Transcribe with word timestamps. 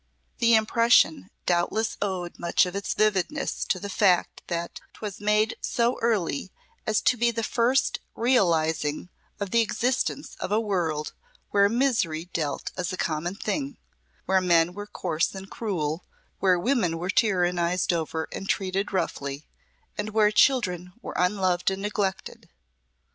The 0.39 0.55
impression 0.55 1.29
doubtless 1.45 1.95
owed 2.01 2.39
much 2.39 2.65
of 2.65 2.75
its 2.75 2.95
vividness 2.95 3.63
to 3.65 3.77
the 3.79 3.87
fact 3.87 4.41
that 4.47 4.79
'twas 4.95 5.21
made 5.21 5.57
so 5.61 5.99
early 6.01 6.51
as 6.87 7.01
to 7.01 7.17
be 7.17 7.29
the 7.29 7.43
first 7.43 7.99
realising 8.15 9.09
of 9.39 9.51
the 9.51 9.61
existence 9.61 10.33
of 10.39 10.51
a 10.51 10.59
world 10.59 11.13
where 11.51 11.69
misery 11.69 12.27
dwelt 12.33 12.71
as 12.75 12.91
a 12.91 12.97
common 12.97 13.35
thing, 13.35 13.77
where 14.25 14.41
men 14.41 14.73
were 14.73 14.87
coarse 14.87 15.35
and 15.35 15.51
cruel, 15.51 16.03
where 16.39 16.57
women 16.57 16.97
were 16.97 17.11
tyrannised 17.11 17.93
over 17.93 18.27
and 18.31 18.49
treated 18.49 18.91
roughly, 18.91 19.45
and 19.99 20.09
where 20.15 20.31
children 20.31 20.93
were 21.03 21.13
unloved 21.15 21.69
and 21.69 21.83
neglected. 21.83 22.49